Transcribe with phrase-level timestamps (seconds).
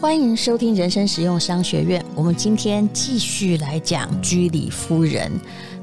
[0.00, 2.04] 欢迎收听人生实用商学院。
[2.14, 5.28] 我们今天继续来讲居里夫人。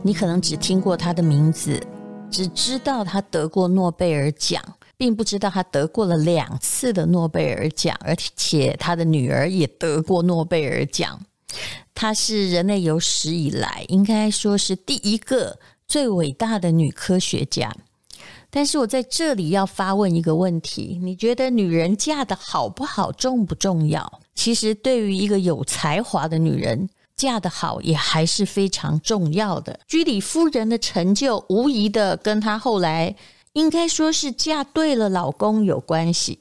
[0.02, 1.86] 你可能只听过她的名字，
[2.32, 4.64] 只知道她得过诺贝尔奖，
[4.96, 11.20] 并不知道她得过了两次的诺贝尔奖，而且她的女儿也得过诺贝尔奖。
[11.94, 15.60] 她是人类有史以来应该说是第一个
[15.90, 17.70] 最伟大的女科学家。
[18.56, 24.22] 但是我在这里要发问一个问题：你觉得女人嫁得好不好重不重要？
[24.34, 26.88] 其实对于一个有才华的女人，
[27.18, 29.78] 嫁得好也还是非常重要的。
[29.90, 33.14] 居里夫人的成就，无疑的跟她后来
[33.52, 36.40] 应该说是嫁对了老公有关系。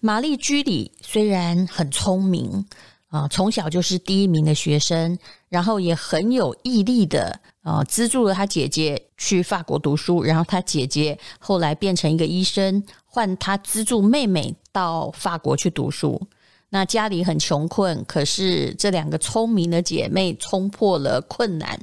[0.00, 2.66] 玛丽居里虽然很聪明
[3.08, 7.40] 啊，从小就是第一名的学生，然后也很有毅力的。
[7.64, 16.20] 啊，资助了他姐姐去法国读书，然后他姐姐后来变成一个医生，换他资助妹妹到法国去读书。
[16.68, 21.80] 那家里很穷困，可是这两个聪明的姐妹冲破了困难。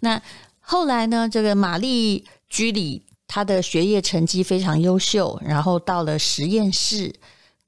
[0.00, 0.20] 那
[0.58, 1.28] 后来呢？
[1.30, 7.14] 这个玛丽居里她的学业成绩非常优秀，然后到了实验室，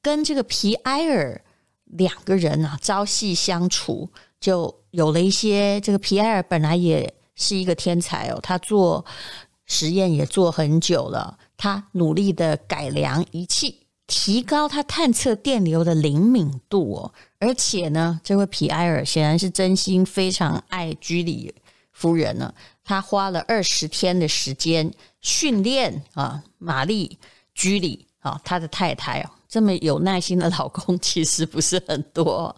[0.02, 1.40] 跟这个皮埃尔
[1.84, 5.80] 两个人啊朝夕相处，就有了一些。
[5.80, 7.14] 这个皮埃尔本来也。
[7.40, 9.04] 是一个天才哦，他做
[9.66, 17.12] 实验也做很久了，他努力的改良仪器，提高他探测电流的灵敏度哦。
[17.38, 21.54] 而且呢，这位皮埃尔显然是真心非常爱居里
[21.92, 22.52] 夫人呢，
[22.84, 27.18] 他花了二十天的时间训练啊，玛丽
[27.54, 29.30] 居里啊，他的太太哦。
[29.50, 32.54] 这么有耐心的老公 其实不是很多。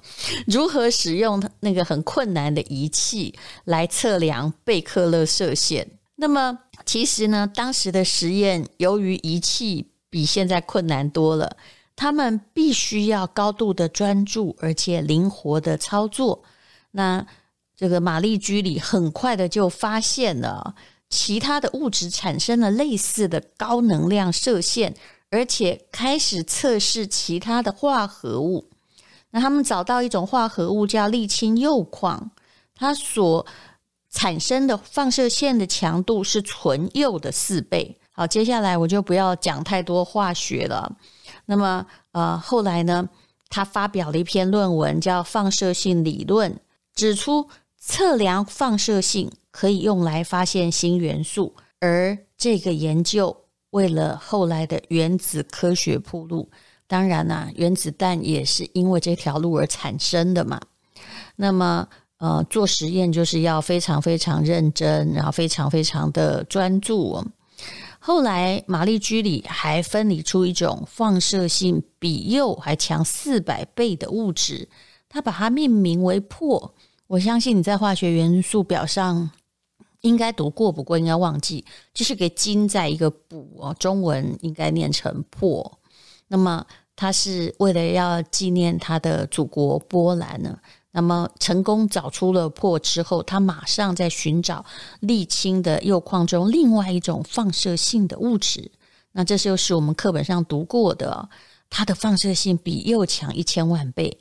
[0.46, 5.88] 如何使用那个很困难的仪器来测量贝克勒射线？
[6.16, 11.56] 那么其实呢，当时的实验由于仪器比现在困难多了，
[11.96, 16.44] 他们必须要高度的专注，而且灵活的操作。
[16.90, 17.26] 那
[17.74, 20.74] 这个玛丽居里很快的就发现了
[21.08, 24.94] 其他的物质产生了类似的高能量射线。
[25.32, 28.68] 而且开始测试其他的化合物，
[29.30, 32.30] 那他们找到一种化合物叫沥青铀矿，
[32.74, 33.46] 它所
[34.10, 37.98] 产生的放射线的强度是纯铀的四倍。
[38.12, 40.98] 好，接下来我就不要讲太多化学了。
[41.46, 43.08] 那么，呃，后来呢，
[43.48, 46.52] 他发表了一篇论文，叫《放射性理论》，
[46.94, 53.41] 指出测量放射性可以用来发现新元素，而这个研究。
[53.72, 56.48] 为了后来的原子科学铺路，
[56.86, 60.60] 当然啦、原子弹也是因为这条路而产生的嘛。
[61.36, 61.88] 那么，
[62.18, 67.24] 呃，做实验就是要非常非常认真，然后非常非常的专注。
[67.98, 74.68] 后来，玛丽居里还分离出一种放射性比铀还强四百倍的物质，
[75.08, 76.72] 他把它命名为釙。
[77.06, 79.30] 我相信你在化学元素表上。
[80.02, 85.78] 应该读过，不过应该忘记，就是个金在一个补哦，中文应该念成破。
[86.28, 86.64] 那么
[86.94, 90.56] 他是为了要纪念他的祖国波兰呢。
[90.94, 94.62] 那么成功找出了破之后，他马上在寻找
[95.00, 98.70] 沥青的铀矿中另外一种放射性的物质。
[99.12, 101.30] 那这就是我们课本上读过的，
[101.70, 104.18] 它的放射性比铀强一千万倍，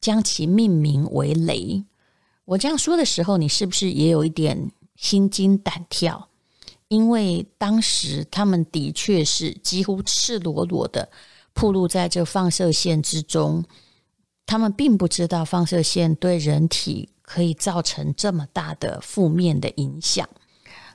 [0.00, 1.84] 将其命名为镭。
[2.46, 4.70] 我这样说的时候，你是不是也有一点？
[4.96, 6.28] 心惊胆跳，
[6.88, 11.08] 因为当时他们的确是几乎赤裸裸的
[11.52, 13.64] 暴露在这放射线之中，
[14.46, 20.28] 他们并不知道放射线对人体可以造成这么大的负面的影响。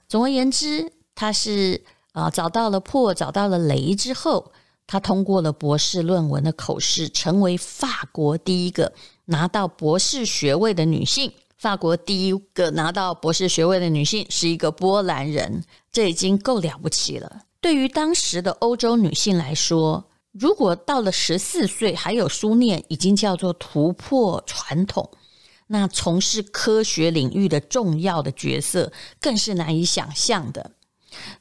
[0.07, 1.83] 总而言之，他是
[2.13, 4.51] 啊找到了破，找到了雷之后，
[4.87, 8.93] 他通过了博士论文的口试，成为法国第一个
[9.25, 11.31] 拿到博士学位的女性。
[11.59, 15.61] 法国第一个拿到博士学位的女性是一个波兰人，
[15.91, 17.41] 这已经够了不起了。
[17.59, 25.11] 对于当时的欧洲女性来说，如果到了十四岁还有书念，已经叫做突破传统。
[25.67, 30.71] 那从事科学领域的重要的角色，更是难以想象的。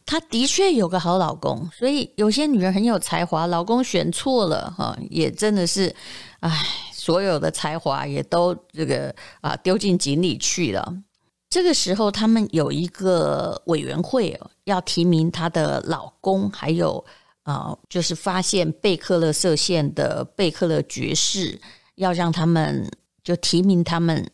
[0.05, 5.95] 她的确有个好老公，所以有些女人很有才华，老公选错了哈，也真的是，
[6.41, 6.61] 唉。
[7.09, 10.95] 所有的才华也都这个啊丢进井里去了。
[11.49, 17.03] 这个时候，他们有一个委员会要提名她的老公，还有
[17.45, 21.59] 啊，就是发现贝克勒射线的贝克勒爵士，
[21.95, 22.87] 要让他们
[23.25, 24.31] 就提名他们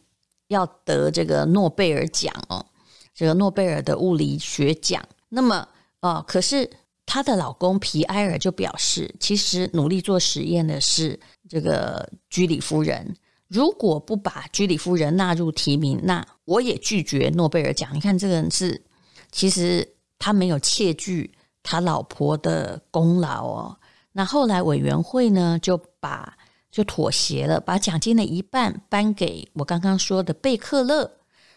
[0.49, 2.67] 要得这个诺贝尔奖哦，
[3.15, 5.01] 这个诺贝尔的物理学奖。
[5.29, 5.69] 那么
[6.01, 6.69] 啊，可是
[7.07, 11.21] 她的老公皮埃尔就表示，其实努力做实验的是
[11.55, 13.15] 这个居里夫人。
[13.47, 17.89] 如果不把居里夫人纳入提名，那我也拒绝诺贝尔奖。
[17.95, 18.83] 你看，这个人是
[19.31, 23.79] 其实他没有窃据他老婆的功劳哦。
[24.11, 26.37] 那后来委员会呢，就把
[26.73, 31.09] 就妥协了，把奖金的一半颁给我刚刚说的贝克勒，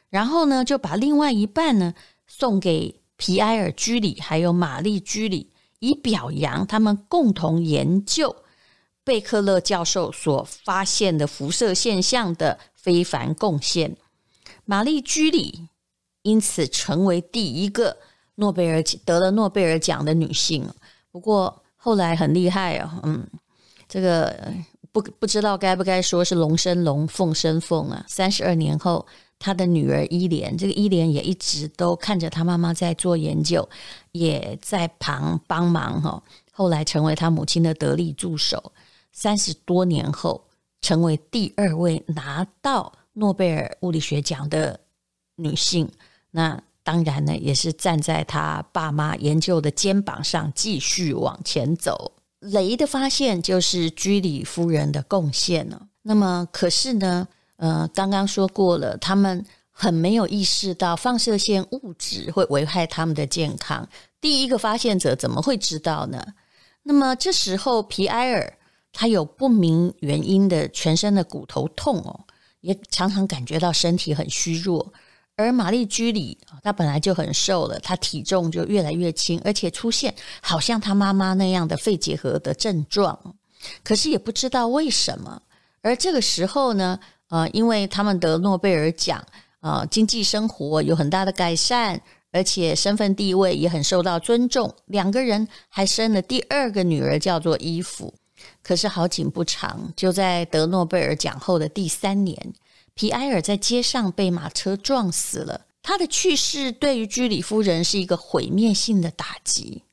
[0.09, 1.95] 然后呢，就把另外一半呢
[2.27, 5.49] 送给皮埃尔居里还有玛丽居里，
[5.79, 8.35] 以表扬他们共同研究。
[9.07, 13.95] 贝克勒教授所发现的辐射现象的非凡贡献，
[14.65, 15.69] 玛丽居里
[16.23, 17.95] 因此成为第一个
[18.35, 20.69] 诺贝尔得了诺贝尔奖的女性。
[21.09, 23.25] 不过后来很厉害啊，嗯，
[23.87, 24.53] 这个
[24.91, 28.03] 不不知道该不该说是龙生龙，凤生凤啊。
[28.09, 29.07] 三十二年后，
[29.39, 33.69] 她的女儿伊莲，这个伊莲也一直都看着她妈妈在做研究，
[34.11, 36.21] 也在旁帮忙哈。
[36.51, 38.73] 后来成为她母亲的得力助手。
[39.19, 40.45] 三十多年后，
[40.79, 44.79] 成为第二位拿到诺贝尔物理学奖的
[45.37, 45.91] 女性。
[46.29, 52.11] 那当然呢，也是站在她爸妈研究的肩膀上继续往前走。
[52.41, 55.87] 镭的发现就是居里夫人的贡献了。
[56.03, 63.89] 那么，可是呢，呃，刚刚说过了，他们很没有意识到放射线物质会危害他们的健康。
[64.21, 66.23] 第一个发现者怎么会知道呢？
[66.83, 68.53] 那么这时候，皮埃尔。
[68.99, 72.19] 他有不明原因的全身的骨头痛哦，
[72.61, 74.91] 也常常感觉到身体很虚弱。
[75.35, 83.35] 而玛丽居里，她本来就很瘦了，她体重就越来越轻，而且出现好像她妈妈那样的肺结核的症状。
[83.83, 85.43] 可是也不知道为什么。
[85.83, 86.99] 而这个时候呢，
[87.29, 89.23] 呃，因为他们得诺贝尔奖，
[89.59, 92.01] 呃，经济生活有很大的改善，
[92.31, 94.73] 而且身份地位也很受到尊重。
[94.87, 98.11] 两个人还生了第二个女儿，叫做伊芙。
[98.67, 102.53] 可是好景不长，就在得诺贝尔奖后的第三年，
[102.95, 105.67] 皮埃尔在街上被马车撞死了。
[105.81, 109.83] 他的去世对于居里夫人是一个毁灭性的打击。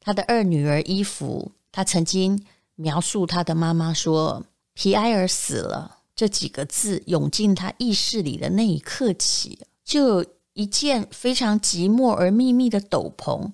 [0.00, 2.42] 他的二女儿伊芙，她曾经
[2.76, 4.42] 描述她的妈妈说
[4.72, 13.52] ：“皮埃尔死了。”这几个字涌进她意识里的那一刻起，就有一件非常寂寞而秘密的斗篷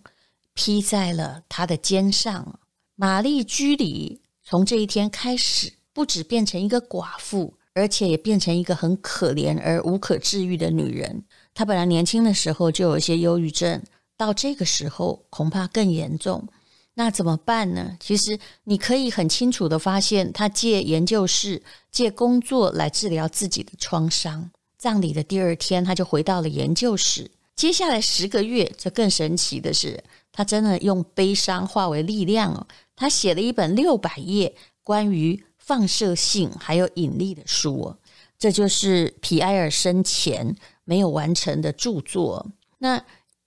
[0.54, 2.60] 披在了她的肩上。
[2.94, 4.20] 玛丽居里。
[4.50, 11.22] 从这一天开始，不止变成一个寡妇，而且也变成一个很可怜而无可治愈的女人。
[11.52, 13.82] 她本来年轻的时候就有一些忧郁症，
[14.16, 16.48] 到这个时候恐怕更严重。
[16.94, 17.98] 那怎么办呢？
[18.00, 21.62] 其实你可以很清楚地发现，她借研究室、
[21.92, 24.50] 借工作来治疗自己的创伤。
[24.78, 27.30] 葬礼的第二天，她就回到了研究室。
[27.54, 30.02] 接下来十个月，这更神奇的是，
[30.32, 32.66] 她真的用悲伤化为力量哦。
[32.98, 37.94] 他写了一本六百页关于放射性还有引力的书，
[38.36, 42.44] 这就是皮埃尔生前没有完成的著作。
[42.78, 43.00] 那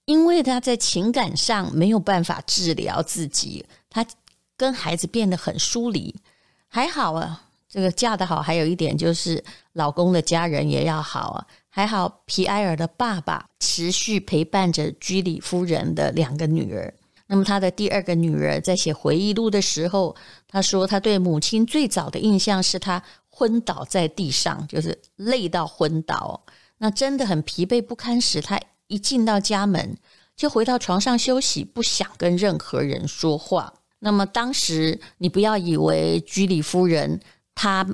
[0.05, 4.05] 因为他在情感上没有办法治疗自己，他
[4.55, 6.15] 跟孩子变得很疏离。
[6.67, 9.43] 还好啊，这个嫁得好，还有一点就是
[9.73, 11.47] 老公的家人也要好啊。
[11.69, 16.93] 还好皮埃尔的爸爸持续陪伴着居里夫人的两个女儿。
[17.31, 20.13] 那么，他的第二个女儿在写回忆录的时候，
[20.49, 26.43] 他说他对母亲最早的印象是她昏倒在地上，就是累到昏倒，
[26.79, 29.97] 那真的很疲惫不堪时，他一进到家门
[30.35, 33.75] 就回到床上休息，不想跟任何人说话。
[33.99, 37.21] 那么当时你不要以为居里夫人
[37.55, 37.87] 她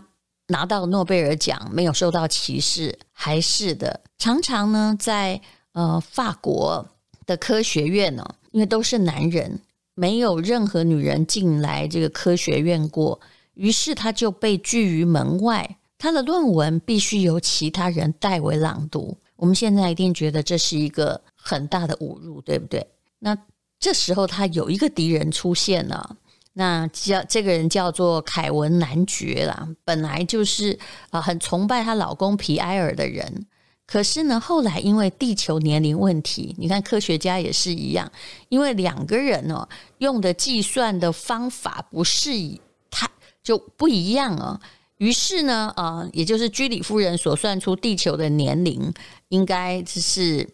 [0.48, 5.40] 拿到诺贝尔奖没有受到歧视，还是的，常常呢在
[5.74, 6.88] 呃法国
[7.28, 8.26] 的科学院呢。
[8.52, 9.60] 因为都是男人，
[9.94, 13.20] 没有任何女人进来这个科学院过，
[13.54, 15.78] 于是他就被拒于门外。
[16.00, 19.16] 他的论文必须由其他人代为朗读。
[19.36, 22.88] 我们现在一定觉得这是一个很大的侮辱，对不对？
[23.20, 23.38] 那
[23.80, 26.18] 这时候他有一个敌人出现了，
[26.54, 30.80] 那叫这个人叫做凯文男爵啦，本来就是
[31.12, 33.46] 啊很崇拜她老公皮埃尔的人。
[33.88, 38.12] 可是呢，后来因为地球年龄问题，你看科学家也是一样，
[38.50, 39.66] 因为两个人哦
[40.00, 42.60] 用的计算的方法不适宜，
[42.92, 43.10] 他
[43.42, 44.60] 就不一样哦。
[44.98, 48.94] 于是呢，啊、也就是居里夫人所算出地球的年龄
[49.30, 50.46] 应该是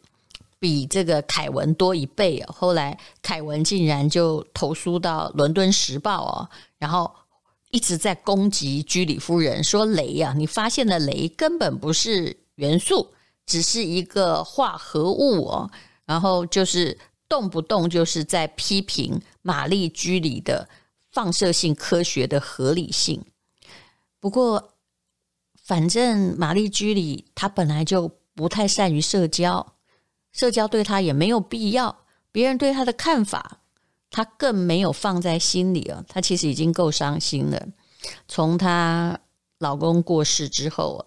[0.60, 2.54] 比这个凯文多一倍哦。
[2.56, 7.12] 后来凯文竟然就投诉到伦敦时报哦，然后
[7.72, 13.08] 一直在攻击居里夫人，说雷啊，你发现的雷根本不是元素。
[13.46, 15.72] 只是一个化合物哦，
[16.06, 16.98] 然后就是
[17.28, 20.68] 动不动就是在批评玛丽居里的
[21.12, 23.24] 放射性科学的合理性。
[24.20, 24.76] 不过，
[25.62, 29.76] 反正玛丽居里她本来就不太善于社交，
[30.32, 32.06] 社交对她也没有必要。
[32.32, 33.60] 别人对她的看法，
[34.10, 36.04] 她更没有放在心里啊。
[36.08, 37.68] 她其实已经够伤心了。
[38.28, 39.20] 从她
[39.60, 41.06] 老公过世之后，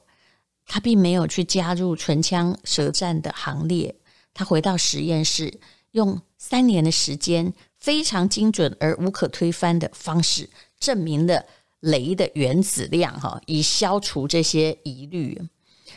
[0.66, 3.94] 他并没有去加入唇枪舌战的行列。
[4.34, 5.58] 他回到实验室，
[5.92, 11.44] 用三年的时间，非常精准而无可推翻的方式，证明了。
[11.82, 15.40] 镭的原子量，哈，以消除这些疑虑。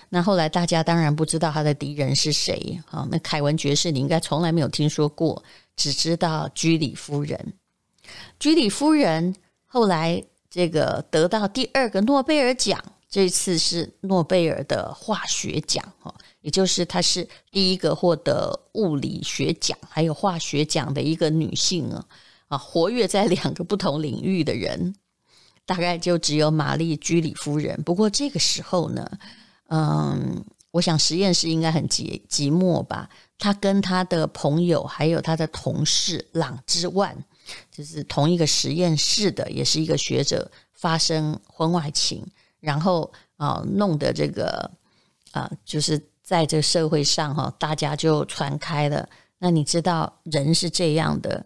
[0.09, 3.07] 那后来大家当然不知道他的敌人是谁，哈。
[3.09, 5.41] 那凯文爵士你应该从来没有听说过，
[5.77, 7.53] 只知道居里夫人。
[8.37, 9.33] 居里夫人
[9.65, 22.05] 后来这个得到第二个诺贝尔奖，这次是诺贝尔的化学奖，哈，也就是她是第一个获得物理学奖还有化学奖的一个女性啊，
[22.49, 24.95] 啊，活跃在两个不同领域的人。
[25.65, 27.79] 大概就只有玛丽居里夫人。
[27.83, 29.07] 不过这个时候呢，
[29.67, 33.07] 嗯，我想实验室应该很寂寂寞吧。
[33.37, 37.15] 他跟他的朋友还有他的同事朗之万，
[37.71, 42.25] 就是同一个实验室的，也是一个学者，发生婚外情，
[42.59, 44.69] 然后啊，弄得这个
[45.31, 49.07] 啊，就是在这社会上哈，大家就传开了。
[49.37, 51.45] 那你知道人是这样的，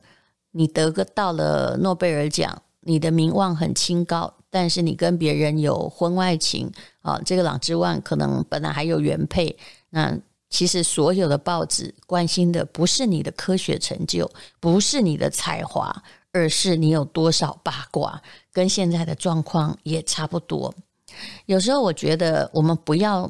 [0.51, 2.62] 你得个到了诺贝尔奖。
[2.86, 6.70] 你的名望很清高，但是你跟别人有婚外情
[7.01, 9.58] 啊，这个朗之万可能本来还有原配。
[9.89, 10.13] 那
[10.50, 14.29] 其实所有的报纸关心的不是你的科学成就，
[14.60, 16.03] 不是你的才华，
[16.34, 18.22] 而是你有多少八卦。
[18.51, 20.75] 跟现在的状况也差不多。
[21.46, 23.29] 有时候我觉得我们不要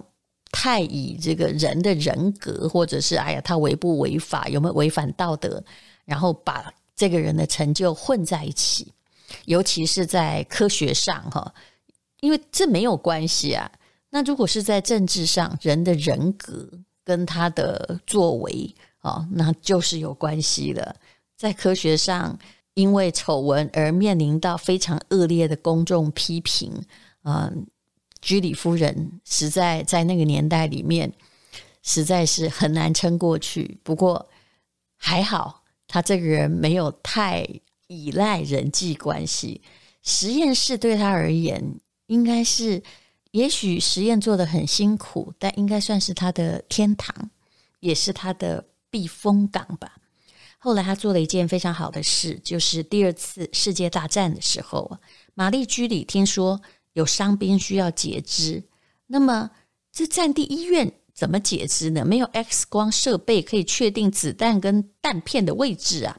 [0.51, 5.63] 太以这个人的人格，或者是哎呀他违不违法，有没有违反道德，
[6.05, 8.93] 然后把这个人的成就混在一起。
[9.45, 11.53] 尤其是在科学上，哈，
[12.19, 13.71] 因为这没有关系啊。
[14.11, 16.69] 那如果是在政治上，人的人格
[17.03, 20.95] 跟他的作为，哦，那就是有关系的。
[21.35, 22.37] 在科学上，
[22.75, 26.71] 因为丑闻而面临到非常恶劣的公众批评，
[27.23, 27.65] 嗯，
[28.23, 31.13] 居里夫人实在在那个年代里面，
[31.83, 33.79] 实在是很难撑过去。
[33.83, 34.29] 不过
[34.97, 37.47] 还好，他这个人没有太。
[37.87, 39.61] 依赖人际关系，
[40.01, 41.75] 实验室对他而言
[42.07, 42.81] 应该是，
[43.31, 47.29] 也许实验做得很辛苦，但应该算是他的天堂，
[47.81, 49.97] 也是他的避风港吧。
[50.57, 54.97] 后来他做了一件非常好的事，就是第二次世界大战的时候，
[55.35, 56.59] 玛丽居里听说
[56.93, 58.63] 有伤兵需要截肢，
[59.07, 59.51] 那么
[59.91, 62.03] 这战地医院怎么截肢呢？
[62.03, 66.17] 没有 X 光设备可以确定子弹跟弹片的位置啊。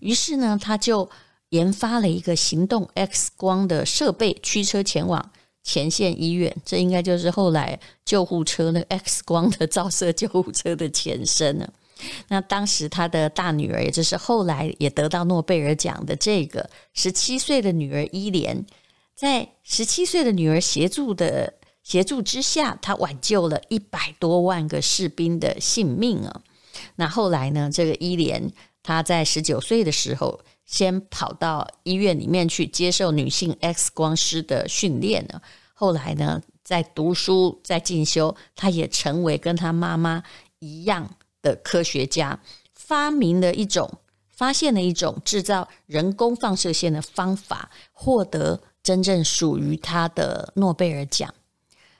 [0.00, 1.08] 于是呢，他就
[1.48, 5.30] 研发了一个行动 X 光的设备，驱车前往
[5.64, 6.54] 前线医院。
[6.64, 11.72] 这应该就是后来救护车那 X 光的照射救护车的前身了。
[12.28, 18.64] 那当时他的大女儿，也就是后来也得到诺贝尔奖的这个十七岁的女儿伊莲，
[19.18, 26.42] 在十七岁的女儿协助的协助之下，她挽救了一百多万个士兵的性命啊。
[26.94, 28.52] 那后来呢，这个伊莲。
[28.80, 35.42] 他在十九岁的时候，先跑到医院里面去接受女性 X 光师的训练呢。
[35.74, 40.22] 后来呢，在读书，在进修，他也成为跟他妈妈
[40.60, 42.40] 一样的科学家，
[42.72, 43.98] 发明了一种，
[44.30, 51.34] 发现了一种制造人工放射线的方法，获得真正属于他的诺贝尔奖。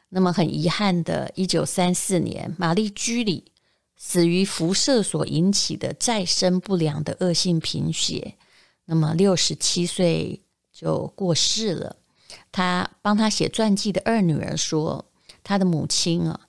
[0.08, 3.52] 那么很遗憾的，一九三四年，玛丽居里。
[4.00, 8.36] 死于辐射所引起的再生不良的恶性贫血，
[8.84, 10.40] 那么六十七岁
[10.72, 11.96] 就过世了。
[12.52, 15.04] 他帮他写传记的二女儿说
[15.42, 16.42] ：“他的母亲啊，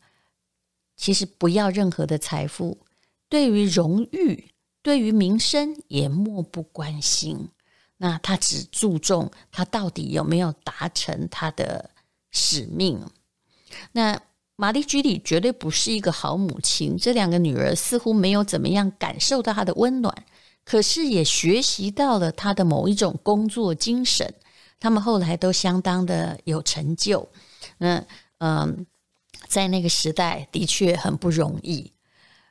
[0.96, 2.78] 其实不要任何的财富，
[3.28, 4.52] 对于荣誉、
[4.84, 7.50] 对于名声也漠不关心。
[8.00, 11.92] 那他只注重他到底有没有达成他的
[12.32, 13.00] 使命。”
[13.94, 14.20] 那。
[14.62, 20.14] 玛丽居里绝对不是一个好母亲，这两个女儿似乎没有怎么样感受到她的温暖，
[20.66, 24.34] 可是也学习到了她的某一种工作精神。
[24.78, 27.26] 他们后来都相当的有成就。
[27.78, 28.04] 那
[28.40, 28.86] 嗯，
[29.48, 31.94] 在那个时代的确很不容易。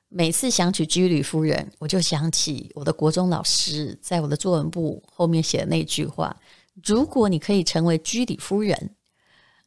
[0.09, 6.35] 每次想起居里夫人，我就想起我的国中老师在我的作文簿后面写的那句话：
[6.83, 8.95] 如果你可以成为居里夫人，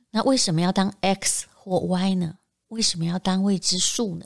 [0.10, 1.46] 那为什么要当 X？
[1.54, 2.40] 或 Y 呢？
[2.70, 4.26] 为什么要当未知数呢？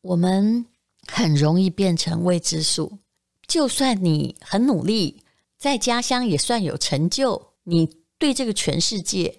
[0.00, 0.66] 我们
[1.06, 2.98] 很容易变成未知数，
[3.46, 5.22] 就算你很努力，
[5.56, 7.88] 在家乡也算有成就，你
[8.18, 9.38] 对这个全世界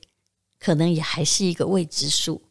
[0.58, 2.42] 可能也还是一个未知数。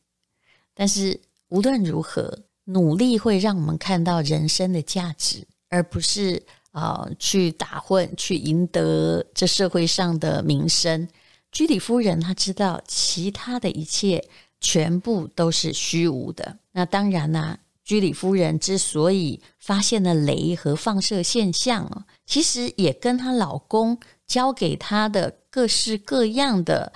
[0.75, 11.09] 但是无论如何，努力会让我们看到人生的价值，而不是啊、呃、去打混，去赢得这社会上的名声。
[11.51, 14.23] 居里夫人她知道，其他的一切
[14.61, 16.59] 全部都是虚无的。
[16.73, 26.93] 那当然啦、居里夫人之所以发现了雷和放射现象，其实也跟她老公教给她的各式各样的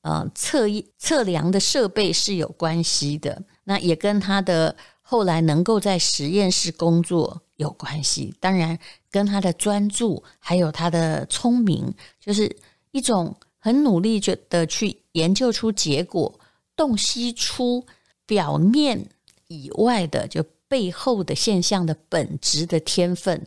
[0.00, 0.64] 呃测
[0.98, 3.42] 测量的设备是有关系的。
[3.64, 4.74] 那也跟她的
[5.10, 8.32] 后来能够在实验室工作有关系。
[8.38, 8.78] 当然，
[9.10, 12.56] 跟他的专注还有他的聪明，就是
[12.92, 13.34] 一种。
[13.62, 16.40] 很努力觉得去研究出结果，
[16.74, 17.84] 洞悉出
[18.24, 19.06] 表面
[19.48, 23.46] 以外的就背后的现象的本质的天分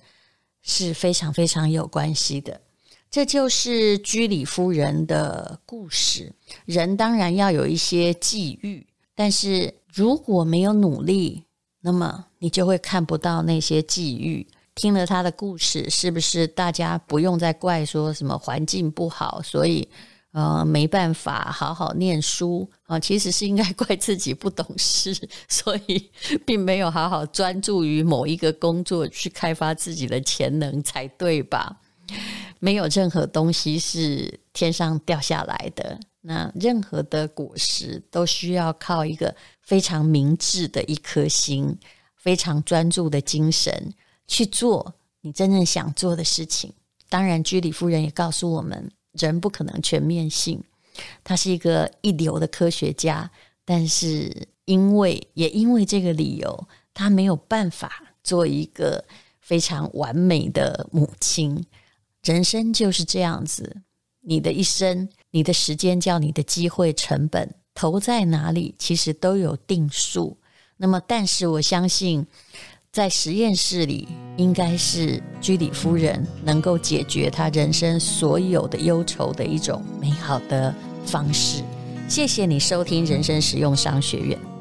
[0.62, 2.62] 是非常非常有关系的。
[3.10, 6.32] 这就是居里夫人的故事。
[6.65, 11.43] 人当然要有一些际遇，但是如果没有努力，
[11.83, 14.47] 那么你就会看不到那些际遇。
[14.75, 19.87] 听了他的故事，是不是大家不用再怪说什么环境不好，所以
[20.31, 22.99] 呃没办法好好念书啊？
[22.99, 25.15] 其实是应该怪自己不懂事，
[25.47, 26.09] 所以
[26.43, 31.77] 并没有好好专注于某一个工作去开发自己的潜能才对吧？
[32.59, 41.77] 没有任何东西是天上掉下来的，那任何的果实都需要靠一个非常明智的一颗心，
[42.15, 43.93] 非常专注的精神。
[44.25, 46.72] 去做你真正想做的事情。
[47.10, 50.63] 当然，居里夫人也告诉我们，人不可能全面性。
[51.25, 53.29] 他是一个一流的科学家，
[53.65, 59.03] 但是因为也因为这个理由，他没有办法做一个
[59.41, 61.63] 非常完美的母亲。
[62.24, 63.82] 人生就是这样子，
[64.22, 70.38] 你的一生，你的时间叫你的机会成本投在哪里，其实都有定数。
[70.77, 72.25] 那么，但是我相信。
[72.92, 74.07] 在实验室里，
[74.38, 80.72] 应该是居里夫人能够解决她人生所有的忧愁的一种美好的
[81.03, 81.64] 方式。
[82.07, 84.52] 谢谢你收听人生实用商学院。